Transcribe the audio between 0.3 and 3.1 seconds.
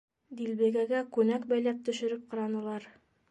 Дилбегәгә күнәк бәйләп төшөрөп ҡаранылар.